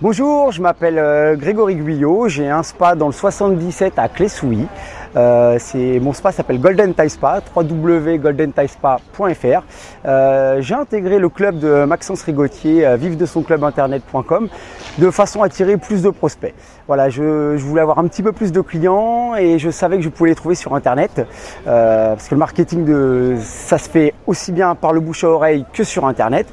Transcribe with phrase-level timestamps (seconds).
[0.00, 4.68] Bonjour, je m'appelle euh, Grégory Guyot, j'ai un spa dans le 77 à Clessouilly.
[5.16, 5.58] Euh,
[6.00, 9.62] mon spa s'appelle Golden Thai Spa, www.goldenthai-spa.fr.
[10.06, 14.48] Euh, j'ai intégré le club de Maxence Rigotier, euh, vive de son club internet.com,
[14.98, 16.54] de façon à attirer plus de prospects.
[16.86, 20.02] Voilà, je, je, voulais avoir un petit peu plus de clients et je savais que
[20.02, 21.26] je pouvais les trouver sur internet
[21.66, 25.28] euh, parce que le marketing de ça se fait aussi bien par le bouche à
[25.28, 26.46] oreille que sur internet.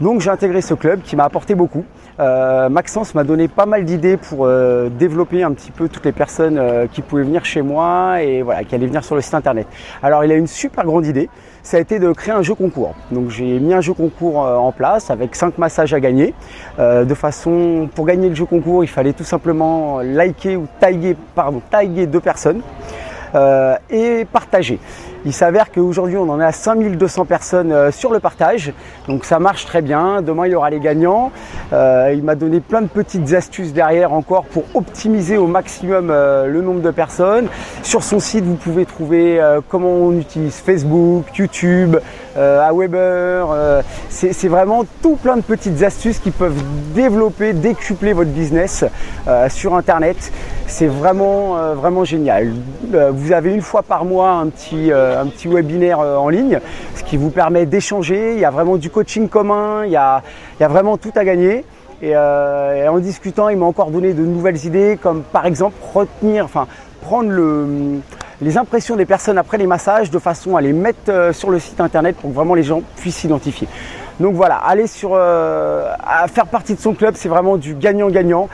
[0.00, 1.84] Donc j'ai intégré ce club qui m'a apporté beaucoup.
[2.20, 6.12] Euh, Maxence m'a donné pas mal d'idées pour euh, développer un petit peu toutes les
[6.12, 9.34] personnes euh, qui pouvaient venir chez moi et voilà, qui allaient venir sur le site
[9.34, 9.68] internet.
[10.02, 11.30] Alors il a une super grande idée,
[11.62, 12.94] ça a été de créer un jeu concours.
[13.12, 16.34] Donc j'ai mis un jeu concours en place avec 5 massages à gagner.
[16.78, 21.60] De façon, pour gagner le jeu concours, il fallait tout simplement liker ou taguer, pardon,
[21.70, 22.62] taguer deux personnes.
[23.90, 24.78] Et partager.
[25.26, 28.72] Il s'avère qu'aujourd'hui on en est à 5200 personnes sur le partage,
[29.06, 30.22] donc ça marche très bien.
[30.22, 31.30] Demain il y aura les gagnants.
[31.72, 36.46] Euh, il m'a donné plein de petites astuces derrière encore pour optimiser au maximum euh,
[36.46, 37.48] le nombre de personnes.
[37.82, 41.96] Sur son site vous pouvez trouver euh, comment on utilise Facebook, YouTube,
[42.36, 43.82] à Weber.
[44.10, 46.62] C'est vraiment tout plein de petites astuces qui peuvent
[46.94, 48.84] développer, décupler votre business
[49.48, 50.30] sur Internet.
[50.68, 52.52] C'est vraiment vraiment génial
[52.90, 56.60] vous avez une fois par mois un petit, euh, un petit webinaire euh, en ligne,
[56.94, 58.34] ce qui vous permet d'échanger.
[58.34, 60.22] Il y a vraiment du coaching commun, il y a,
[60.58, 61.57] il y a vraiment tout à gagner.
[62.00, 65.76] Et, euh, et, en discutant, il m'a encore donné de nouvelles idées, comme par exemple
[65.94, 66.66] retenir, enfin
[67.00, 68.00] prendre le,
[68.40, 71.58] les impressions des personnes après les massages de façon à les mettre euh, sur le
[71.58, 73.68] site internet pour que vraiment les gens puissent s'identifier.
[74.20, 75.94] Donc voilà, aller sur, euh,
[76.32, 78.48] faire partie de son club, c'est vraiment du gagnant-gagnant.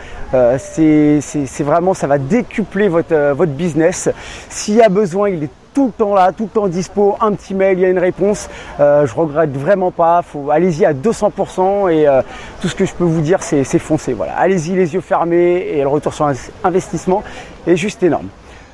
[0.58, 1.20] C'est
[1.60, 4.10] vraiment, ça va décupler votre, votre business.
[4.50, 7.32] S'il y a besoin, il est tout le temps là, tout le temps dispo, un
[7.32, 8.48] petit mail, il y a une réponse.
[8.80, 10.22] Euh, je regrette vraiment pas.
[10.22, 12.22] Faut allez-y à 200% et euh,
[12.62, 14.12] tout ce que je peux vous dire, c'est foncer.
[14.12, 16.30] Voilà, allez-y les yeux fermés et le retour sur
[16.62, 17.22] investissement
[17.66, 18.28] est juste énorme.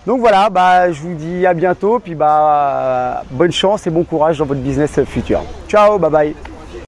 [0.07, 4.39] Donc voilà, bah, je vous dis à bientôt, puis bah, bonne chance et bon courage
[4.39, 5.43] dans votre business futur.
[5.69, 6.50] Ciao, bye bye.